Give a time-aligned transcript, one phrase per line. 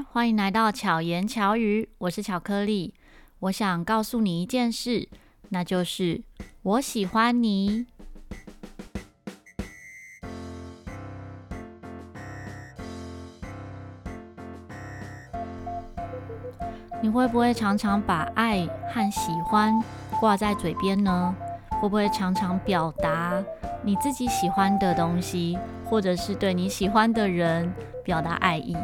[0.00, 2.94] 欢迎来到巧言巧语，我是巧克力。
[3.40, 5.08] 我想告诉你一件事，
[5.50, 6.22] 那就是
[6.62, 7.86] 我喜欢你。
[17.02, 19.78] 你会不会常常把爱和喜欢
[20.18, 21.34] 挂在嘴边呢？
[21.80, 23.44] 会不会常常表达
[23.82, 27.70] 你自己喜欢的东西，或者是对你喜欢的人
[28.02, 28.74] 表达爱意？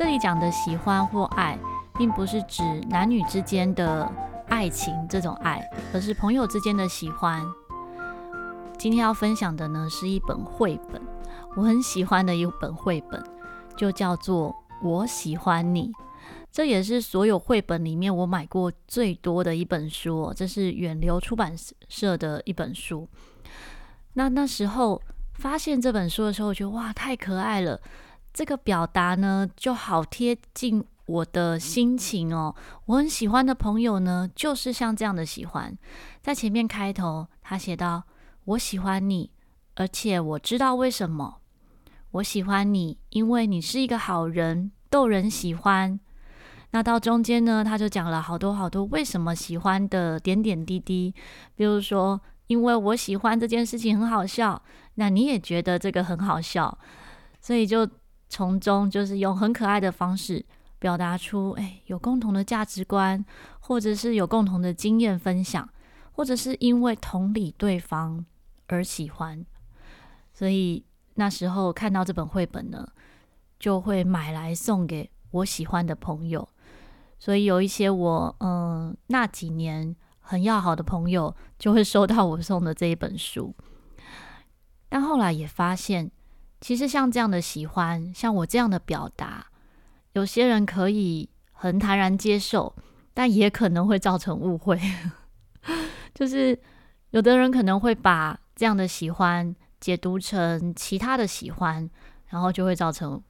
[0.00, 1.58] 这里讲的喜欢或爱，
[1.98, 4.10] 并不是指男女之间的
[4.48, 7.44] 爱情这种爱，而是朋友之间的喜欢。
[8.78, 11.02] 今天要分享的呢，是一本绘本，
[11.54, 13.22] 我很喜欢的一本绘本，
[13.76, 14.48] 就叫做
[14.82, 15.88] 《我喜欢你》。
[16.50, 21.54] 这也是所有绘本里面我买过最多的一本书，这是远流出版
[21.90, 23.06] 社的一本书。
[24.14, 25.02] 那那时候
[25.34, 27.78] 发现这本书的时候，我觉得哇，太可爱了。
[28.32, 32.54] 这个表达呢，就好贴近我的心情哦。
[32.86, 35.76] 我很喜欢的朋友呢，就是像这样的喜欢。
[36.22, 38.04] 在前面开头，他写道
[38.44, 39.30] ：“我喜欢你，
[39.74, 41.38] 而且我知道为什么。
[42.12, 45.98] 我喜欢你，因为你是一个好人，逗人喜欢。”
[46.72, 51.12] 那到中间呢，他就讲了好多好多为什么喜欢的点点滴滴，
[51.56, 54.62] 比如说，因为我喜欢这件事情很好笑，
[54.94, 56.78] 那你也觉得这个很好笑，
[57.40, 57.84] 所以就
[58.30, 60.42] 从中就是用很可爱的方式
[60.78, 63.22] 表达出，哎，有共同的价值观，
[63.58, 65.68] 或者是有共同的经验分享，
[66.12, 68.24] 或者是因为同理对方
[68.68, 69.44] 而喜欢，
[70.32, 70.84] 所以
[71.16, 72.86] 那时候看到这本绘本呢，
[73.58, 76.48] 就会买来送给我喜欢的朋友。
[77.18, 83.54] 所以有一些我嗯那几年很要好的朋友就会收到我送的这一本书，
[84.88, 86.10] 但后来也发现，
[86.60, 89.46] 其实像这样的喜欢，像我这样的表达，
[90.12, 92.74] 有些人可以很坦然接受，
[93.14, 94.80] 但也可能会造成误会。
[96.14, 96.58] 就是
[97.10, 101.88] 有的人可能会把这样的喜欢解读成其他的喜欢，
[102.28, 103.22] 然后就会造成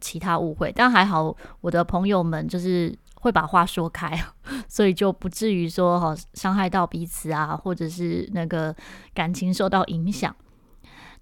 [0.00, 0.72] 其他误会。
[0.74, 2.96] 但还好，我的朋友们就是。
[3.24, 4.22] 会把话说开，
[4.68, 8.76] 所以就不至于说哈伤害到彼此啊，或者是那个
[9.14, 10.36] 感情受到影响。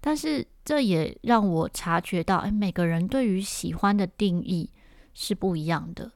[0.05, 4.69] 但是这也让我察觉到，哎，每个人对于喜欢的定义
[5.13, 6.11] 是不一样的，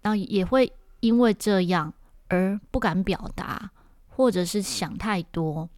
[0.00, 1.92] 然后也会因为这样
[2.28, 3.72] 而不敢表达，
[4.08, 5.68] 或者是想太多。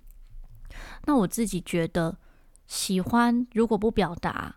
[1.06, 2.16] 那我自己觉得，
[2.69, 4.55] 喜欢如果不表达，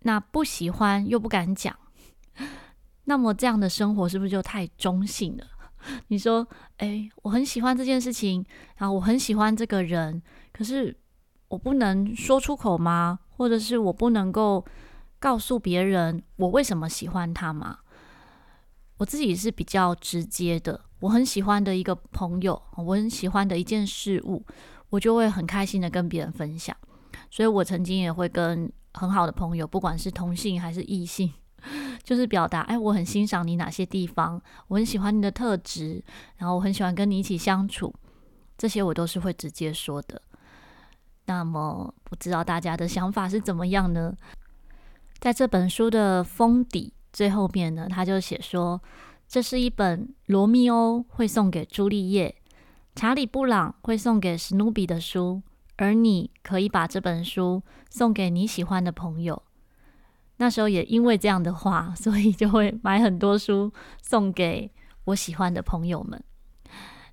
[0.00, 1.74] 那不喜欢又不敢讲。
[3.04, 5.46] 那么这样的生活是不是就太中性了？
[6.08, 8.44] 你说，诶，我很喜欢这件事情，
[8.76, 10.22] 然后我很喜欢这个人，
[10.52, 10.94] 可是
[11.48, 13.18] 我不能说出口吗？
[13.36, 14.64] 或者是我不能够
[15.18, 17.78] 告诉别人我为什么喜欢他吗？
[18.98, 24.44] 我自己是比较直接的，我很喜欢的一个朋友，我很喜欢的一件事物，
[24.90, 26.76] 我就会很开心的跟别人分享。
[27.30, 31.32] 所以我曾经也会跟很好的朋友，不管是同性还是异性。
[32.04, 36.02] 就是表达，哎，我很欣赏你哪些地方，我很喜欢你的特质，
[36.36, 37.92] 然后我很喜欢跟你一起相处，
[38.56, 40.22] 这些我都是会直接说的。
[41.28, 44.14] 那么，不知道大家的想法是怎么样呢？
[45.20, 48.80] 在这本书的封底最后面呢，他就写说，
[49.28, 52.34] 这是一本罗密欧会送给朱丽叶，
[52.94, 55.42] 查理布朗会送给史努比的书，
[55.76, 59.42] 而你可以把这本书送给你喜欢的朋友。
[60.38, 64.72] 那时候也因为这样的话，所以就会买很多书送给
[65.04, 66.24] 我喜欢的朋友们。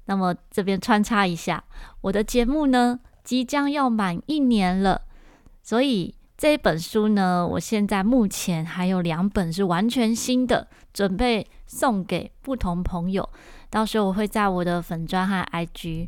[0.06, 1.66] 那么这边穿插一下，
[2.00, 5.02] 我的节目呢，即将要满一年了，
[5.64, 13.28] 所以这本书呢，我现在目前还有两本是完全新的，准备送给不同朋友。
[13.70, 16.08] 到时候我会在我的粉专和 IG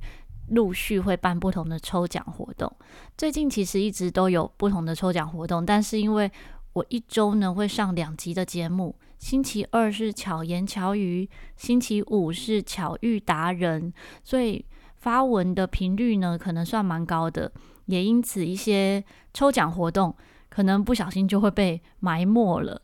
[0.49, 2.71] 陆续会办不同的抽奖活动。
[3.17, 6.31] 最近其实一直都有不同的抽奖活动，但是因为
[6.73, 13.91] 我一周呢会上两集的节目，星期二是巧言巧语，星期五是巧遇达人，
[14.23, 14.63] 所以
[15.07, 17.49] 发文的频率呢可能算蛮高的，
[17.85, 19.01] 也因此一些
[19.33, 20.13] 抽奖活动
[20.49, 22.81] 可能不小心就会被埋没了。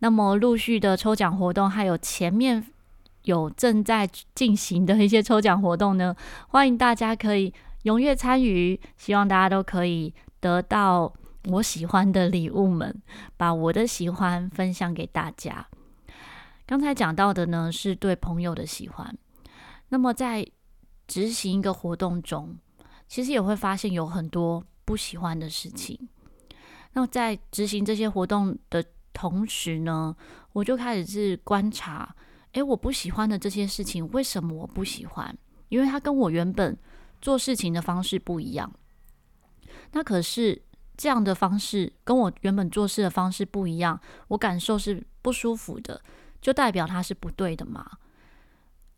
[0.00, 2.66] 那么陆续的抽奖活动，还有前面
[3.22, 6.12] 有正在进行的一些抽奖活动呢，
[6.48, 11.12] 欢迎大家可以踊跃参与，希望大家都可以得到。
[11.50, 13.00] 我喜欢的礼物们，
[13.36, 15.68] 把我的喜欢分享给大家。
[16.66, 19.16] 刚才讲到的呢，是对朋友的喜欢。
[19.90, 20.44] 那么在
[21.10, 22.56] 执行一个活动中，
[23.08, 26.08] 其实也会发现有很多不喜欢的事情。
[26.92, 30.14] 那在执行这些活动的同时呢，
[30.52, 32.14] 我就开始是观察，
[32.52, 35.36] 诶，我不喜欢的这些事情，为什么我不喜欢？
[35.68, 36.78] 因为它跟我原本
[37.20, 38.72] 做事情的方式不一样。
[39.90, 40.62] 那可是
[40.96, 46.00] 这样的方式跟我原本做事的方式不一样，我感受是不舒服的，
[46.40, 47.98] 就代表它是不对的嘛？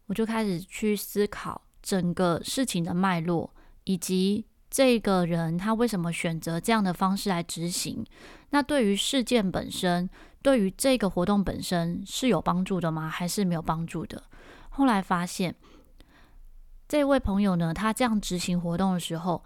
[0.06, 3.50] 我就开始去思考整个事情的脉络，
[3.84, 8.04] 以及这个人他为什么选择这样的方式来执行。
[8.50, 10.08] 那对于事件本身，
[10.40, 13.08] 对于这个活动本身是有帮助的吗？
[13.08, 14.22] 还是没有帮助的？
[14.70, 15.54] 后来发现，
[16.88, 19.42] 这位朋友呢，他这样执行活动的时候，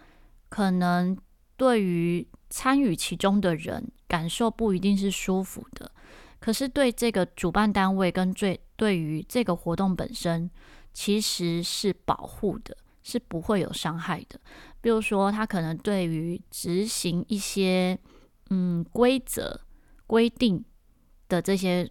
[0.48, 1.16] 可能
[1.56, 5.90] 对于参与其中的人感受不一定是舒服的。
[6.38, 10.48] 可是对这个主办单位跟最对于这个活动本身，
[10.98, 14.40] 其实是保护的，是不会有伤害的。
[14.80, 17.98] 比如说，他可能对于执行一些
[18.48, 19.60] 嗯规则
[20.06, 20.64] 规定
[21.28, 21.86] 的这些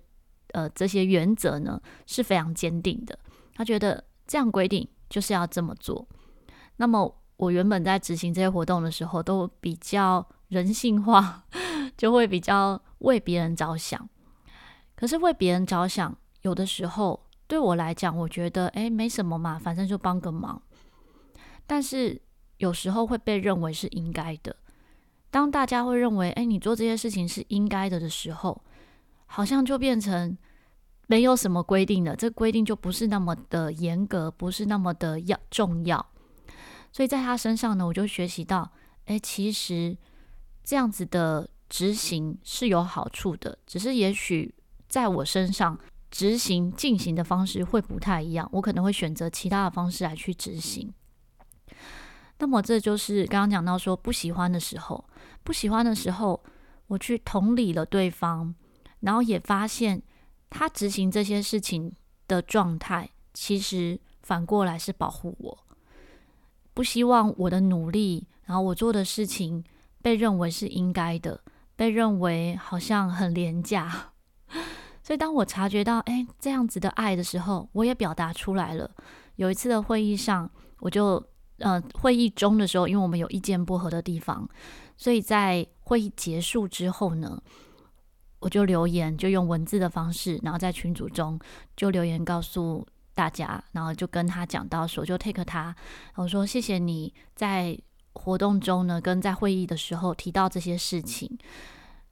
[0.54, 3.20] 呃这些原则呢，是非常坚定的。
[3.54, 6.08] 他觉得这样规定就是要这么做。
[6.78, 11.46] 那么我原本在执行这些活动的时候，都比较人性化，
[11.96, 14.10] 就会比较为别人着想。
[14.96, 20.62] 可是为别人着想，有的时候对我来讲，我觉得诶，没什么嘛，反正就帮个忙。
[21.68, 22.22] 但是
[22.58, 24.56] 有时候会被认为是应该的。
[25.30, 28.62] 当大家会认为诶，你做这些事情是应该的的时候，
[29.26, 30.38] 好像就变成
[31.08, 36.06] 没有什么规定的，这规定就不是那么的严格，不是那么的要重要。
[36.92, 38.72] 所以在他身上呢，我就学习到，
[39.06, 39.98] 诶，其实
[40.64, 44.54] 这样子的执行是有好处的，只是也许。
[44.88, 45.78] 在我身上
[46.16, 50.94] 执行进行的方式会不太一样，我可能会选择其他的方式来去执行。
[52.38, 55.04] 那么这就是刚刚讲到说不喜欢的时候，
[55.44, 56.42] 不喜欢的时候，
[56.88, 58.56] 我去同理了对方，
[59.02, 60.02] 然后也发现
[60.50, 61.92] 他执行这些事情
[62.30, 65.66] 的状态，其实反过来是保护我，
[66.74, 69.62] 不希望我的努力，然后我做的事情
[70.02, 71.42] 被认为是应该的，
[71.76, 74.14] 被认为好像很廉价。
[75.06, 78.90] 所以，当我察觉到，哎，这样子的爱的时候，我也表达出来了。
[79.36, 80.50] 有一次的会议上，
[80.80, 81.24] 我就，
[81.60, 84.50] 呃，会议中的时候，因为我们有意见不合的地方，
[84.98, 87.40] 所以在会议结束之后呢，
[88.40, 91.40] 我就留言，就用文字的方式，然后在群组中
[91.78, 95.76] 就留言告诉大家，然后就跟他讲到说，就 take 他，
[96.16, 97.78] 我说谢谢你在
[98.14, 101.38] 活动中呢，跟在会议的时候提到这些事情，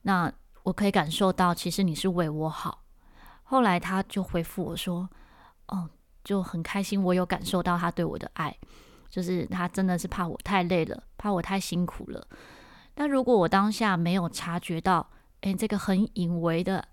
[0.04, 0.31] 那
[0.62, 2.82] 我可以感受到，其实你是为我好。
[3.53, 5.07] 后来他就回复我说
[5.69, 5.88] ：“哦，
[6.23, 8.57] 就很开心，我有感受到他对我的爱，
[9.11, 12.27] 就是他真的是怕我太累了，怕我太辛苦了。
[12.95, 15.07] 但如果我当下没有察觉到，
[15.41, 16.83] 诶，这个很隐微的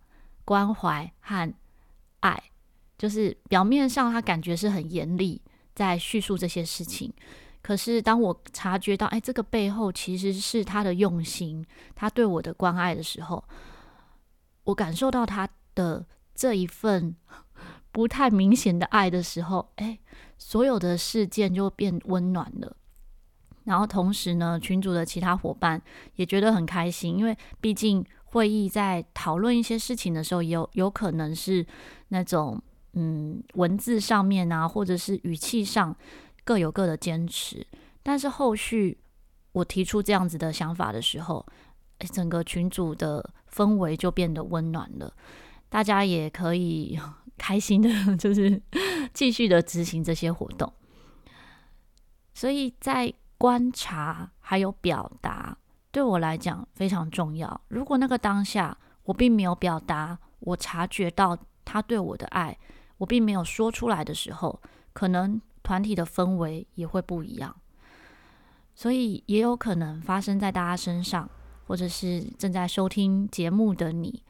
[0.44, 1.50] 关怀和
[2.20, 2.42] 爱，
[2.98, 5.40] 就是表面上他感觉是很严厉
[5.74, 7.10] 在叙述这些事情，
[7.62, 11.64] 可是当我察觉到，诶，这个背后其实是他的用心，
[11.94, 13.42] 他对我的关爱的时候，
[14.64, 16.04] 我感受到他的。”
[16.40, 17.14] 这一份
[17.92, 19.98] 不太明显的爱的时候，哎，
[20.38, 22.74] 所有的事件就变温暖了。
[23.64, 25.82] 然后同时呢，群组的其他伙伴
[26.14, 31.66] 也觉得很开心，因为毕竟会议在讨论一些事情的时候，有有可能是
[32.08, 32.58] 那种
[32.94, 35.94] 嗯文字上面啊，或者是语气上
[36.42, 37.66] 各有各的坚持。
[38.02, 38.96] 但是后续
[39.52, 41.44] 我提出这样子的想法的时候，
[41.98, 45.12] 整个群组的氛围就变得温暖了。
[45.70, 47.00] 大家也可以
[47.38, 48.60] 开心的， 就是
[49.14, 50.70] 继续的执行这些活动。
[52.34, 55.56] 所以在观察还有表达，
[55.90, 57.60] 对我来讲非常重要。
[57.68, 62.58] 如果那个当下我并没有表达，我察觉到他对我的爱，
[62.98, 64.60] 我并没有说出来的时候，
[64.92, 67.54] 可能团体的氛围也会不一样。
[68.74, 71.28] 所以也有可能发生在大家身上，
[71.66, 74.22] 或者是正在收听节目的你。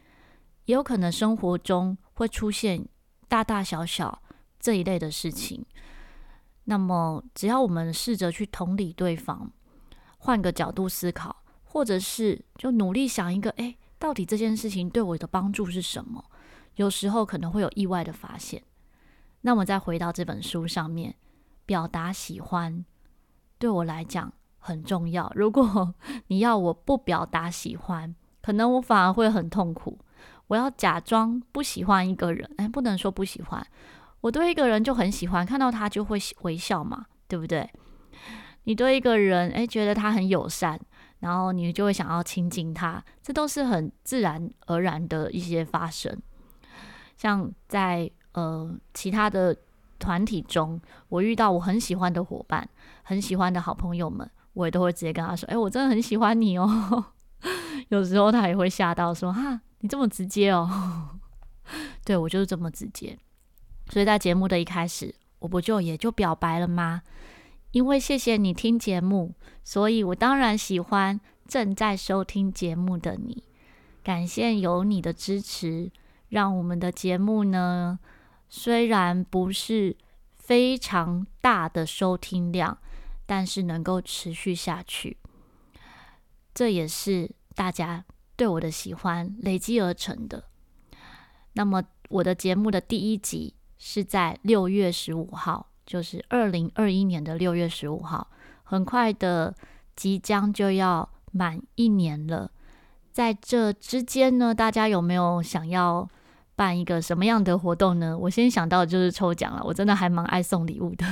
[0.71, 2.87] 也有可能生活中会出现
[3.27, 4.23] 大大小小
[4.61, 5.67] 这一类的事情，
[6.63, 9.51] 那么只要我们试着去同理对方，
[10.19, 16.25] 换个角度思考，或者是就努力想一个，诶，到底这件事情对我的帮助是什么？
[16.77, 18.63] 有时候可能会有意外的发现。
[19.41, 21.17] 那么再回到这本书上面，
[21.67, 22.85] 表达喜欢
[23.59, 25.33] 对我来讲很重要。
[25.35, 25.97] 如果
[26.29, 29.99] 你要我不表达喜欢，可能我反而会很痛苦。
[30.51, 33.65] 我要假装不喜欢一个人，哎，不能说不喜欢，
[34.21, 37.71] 我对一个人就很喜欢，看到他就会微笑嘛，对不对？
[38.65, 40.77] 你对一个人，哎，觉得他很友善，
[41.21, 46.21] 然后你就会想要亲近他，这都是很自然而然的一些发生。
[47.17, 49.57] 像在呃其他的
[50.01, 52.69] 团体中，我遇到我很喜欢的伙伴、
[53.05, 57.05] 很喜欢的好朋友们，我也都会直接跟他说：“哎，我真的很喜欢你哦。”
[57.91, 61.21] 有时候他也会吓到说：“哈，你这么直接哦。
[62.05, 63.17] ”对，我就是这么直接。
[63.91, 67.03] 所以在节目的一开始，我不就也就表白了吗？
[67.73, 73.45] 因为谢谢你听节目，所以我当然喜欢正在收听节目的你。
[74.03, 75.93] 感谢有你的支持，
[76.31, 77.99] 让我们的节目呢，
[78.49, 79.97] 虽然不是
[80.37, 82.79] 非常大的收听量，
[83.27, 85.17] 但是能够持续下去。
[86.53, 87.31] 这也是
[87.61, 88.03] 大家
[88.37, 90.45] 对我的喜欢累积而成的。
[91.53, 95.67] 那么，我的节目的第一集是在六月十五号。
[95.85, 98.31] 就是二零二一年的六月十五号，
[98.63, 99.55] 很快的
[99.95, 102.51] 即将就要满一年了。
[103.13, 106.09] 在这之间呢，大家有没有想要
[106.55, 108.17] 办一个什么样的活动呢？
[108.17, 109.61] 我先想到就是抽奖了。
[109.65, 111.05] 我真的还蛮爱送礼物的，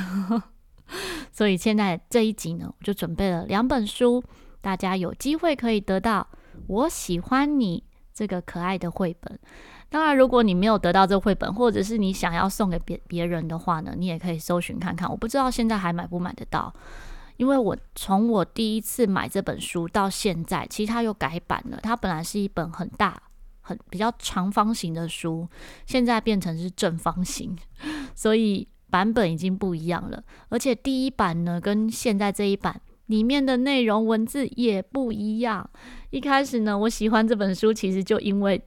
[1.31, 4.23] 所以现在这一集呢，我就准备了两本书，
[4.61, 6.25] 大家有机会可以得到。
[6.67, 9.39] 我喜欢你这个可爱的绘本。
[9.91, 15.11] 当然，如果你没有得到这绘本，或者是你想要送给别别人的话呢，你也可以搜寻看看。
[15.11, 16.71] 我不知道现在还买不买得到，
[17.39, 21.79] 因为我从我第一次买这本书到现在，其实它又改版了。
[21.83, 23.23] 它本来是一本很大、
[23.63, 25.49] 很比较长方形的书，
[25.87, 27.57] 现在变成是正方形，
[28.15, 30.23] 所以版本已经不一样了。
[30.51, 35.69] 而且第一版呢，跟现在这一版里面的内容文字也不一样。
[36.09, 38.63] 一开始呢，我喜欢这本书，其实就因为。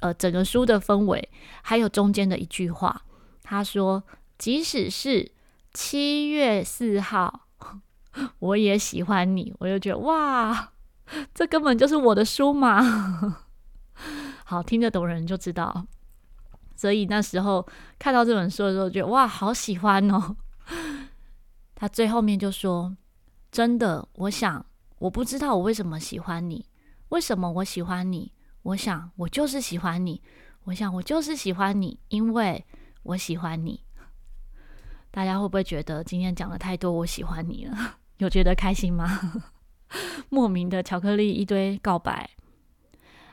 [0.00, 1.28] 呃，整个书的氛围，
[1.62, 3.02] 还有中间的一句话，
[3.44, 4.02] 他说
[4.36, 5.30] ：“即使是
[5.72, 7.42] 七月四号，
[8.40, 10.72] 我也喜欢你。”我就觉得哇，
[11.32, 12.82] 这根本就是我的书嘛！
[14.44, 15.86] 好，听得懂人就知道。
[16.74, 17.64] 所以那时候
[17.96, 20.34] 看到这本书的时候，觉得哇，好喜欢哦。
[21.76, 22.96] 他最后面就说
[23.52, 24.64] ：“真的，我想，
[24.98, 26.64] 我不知道我为什么喜欢你，
[27.10, 28.32] 为什么我喜欢你。”
[28.62, 30.22] 我想，我就是喜欢你。
[30.64, 32.64] 我想，我就是喜欢你，因为
[33.02, 33.84] 我喜欢你。
[35.10, 37.98] 大家会不会觉得今天讲了太多我喜欢你了？
[38.18, 39.42] 有觉得开心吗？
[40.30, 42.30] 莫名的巧克力一堆告白。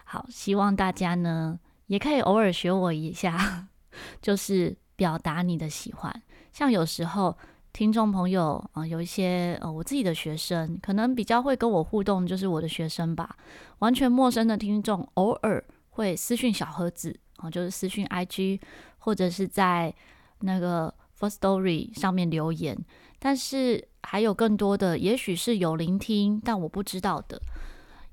[0.03, 3.69] 好，希望大家呢也可以偶尔学我一下，
[4.21, 6.21] 就是表达你的喜欢。
[6.51, 7.37] 像有时候。
[7.79, 13.37] 听众朋友啊、有一些呃，我自己的学生可能比较会跟我互动，就是我的学生吧。
[13.77, 18.59] 完全陌生的听众，偶尔会私讯小盒子啊、就是私讯 IG
[18.97, 19.95] 或者是在
[20.39, 22.77] 那个 Firstory 上面留言。
[23.17, 27.41] 但是还有更多的，也许是有聆听，但我不知道的。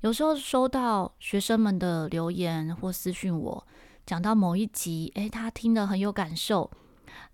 [0.02, 3.66] 有时候收到学生们的留言或私讯我，
[4.06, 6.70] 讲到某一集，诶，他听得很有感受，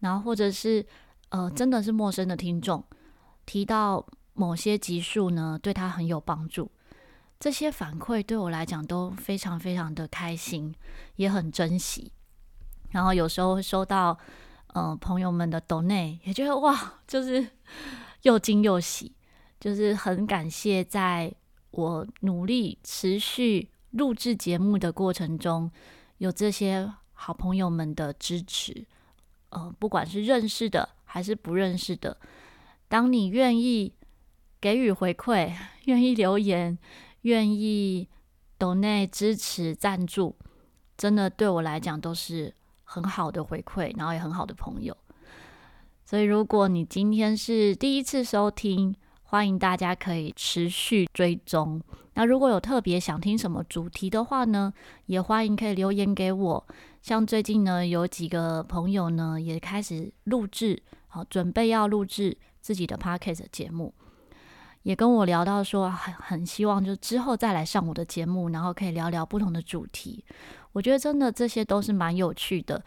[0.00, 0.86] 然后或者是。
[1.32, 2.84] 呃，真的是陌生的听众
[3.46, 6.70] 提到某些集数呢，对他很有帮助。
[7.40, 10.74] 这些反馈对我来讲都非常非常的开心，
[11.16, 12.12] 也很珍惜。
[12.90, 14.18] 然后有时候会收到
[14.74, 17.48] 呃朋友们的 donate，也觉得哇，就是
[18.24, 19.14] 又惊又喜，
[19.58, 21.32] 就是很感谢在
[21.70, 25.70] 我努力持续录制节目的过程中，
[26.18, 28.86] 有这些好朋友们的支持。
[29.48, 30.90] 呃，不管是认识的。
[31.12, 32.16] 还是不认识的，
[32.88, 33.92] 当你愿意
[34.58, 35.52] 给予回馈，
[35.84, 36.78] 愿意留言，
[37.20, 38.08] 愿意
[38.58, 40.34] donate 支持赞助，
[40.96, 42.54] 真的对我来讲都是
[42.84, 44.96] 很好的回馈，然后也很好的朋友。
[46.06, 51.78] 所以，如果你今天是第一次收听，欢迎大家可以持续追踪。
[52.14, 54.72] 那如果有特别想听什么主题的话呢，
[55.06, 56.66] 也欢迎可以留言给我。
[57.00, 60.82] 像最近呢，有几个朋友呢也开始录制。
[61.08, 63.92] 好，准备要录制自己的 podcast 节目，
[64.82, 70.24] 也跟我聊到说很很希望就之后再来上我的节目，然后可以聊聊不同的主题。
[70.72, 72.82] 我觉得真的这些都是蛮有趣的，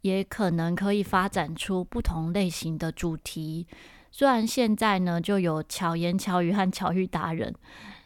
[0.00, 3.66] 也可能可以发展出不同类型的主题。
[4.10, 7.54] 虽然现在呢就有巧言巧语和巧遇达人，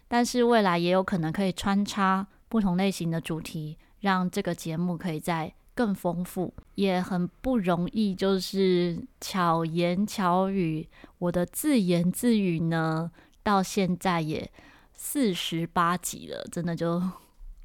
[0.09, 5.55] 但是未来也有可能可以穿插不同类型的主题，让这个节目可以在。
[5.77, 10.89] 更丰富，也很不容易，就是巧言巧语。
[11.19, 14.51] 我的自言自语呢，到现在也
[14.95, 17.03] 四十八集了，真的就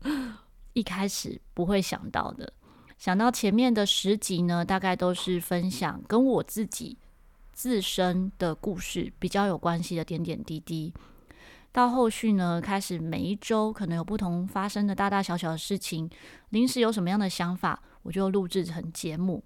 [0.73, 2.51] 一开始不会想到的。
[2.97, 6.97] 想到前面的十集呢，大概都是分享跟我自己
[7.53, 10.93] 自身的故事比较有关系的点点滴滴。
[11.71, 16.09] 到后续呢，开始每一周可能有不同发生的大大小小的事情，
[16.49, 19.43] 临时有什么样的想法，我就录制成节目。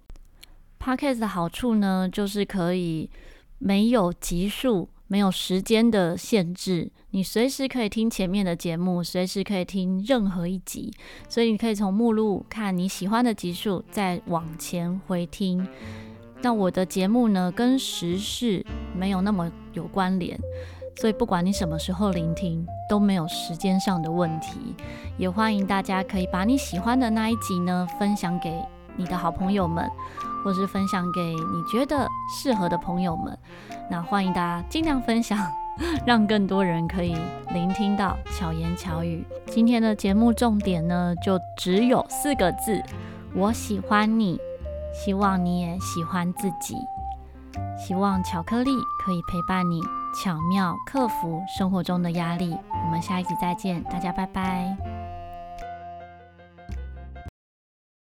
[0.78, 3.10] Podcast 的好处呢，就是可以
[3.58, 4.88] 没有集数。
[5.08, 10.92] 没有时间的限制，你随时可以听前面的节目，随时可以听任何一集，
[11.28, 15.64] 所以你可以从目录看你喜欢的集数，再往前回听。
[16.42, 18.66] 那我的节目呢，跟时事
[18.96, 20.36] 没有那么有关联，
[21.00, 24.74] 所以不管你什么时候聆听，都没有时间上的问题。
[25.18, 28.62] 也欢迎大家可以把你喜欢的那一集呢，分享给
[28.96, 29.90] 你的好朋友们。
[30.44, 33.36] 或是分享给你觉得适合的朋友们，
[33.90, 35.36] 那欢迎大家尽量分享，
[36.06, 37.16] 让更多人可以
[37.52, 39.26] 聆听到巧言巧语。
[39.46, 42.80] 今天的节目重点呢，就只有四个字：
[43.34, 44.38] 我喜欢你，
[44.94, 46.76] 希望你也喜欢自己。
[47.76, 48.70] 希望巧克力
[49.04, 49.80] 可以陪伴你，
[50.22, 52.56] 巧妙克服生活中的压力。
[52.84, 54.95] 我们下一集再见，大家拜拜。